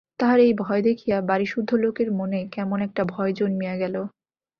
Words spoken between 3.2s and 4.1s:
জন্মিয়া গেল।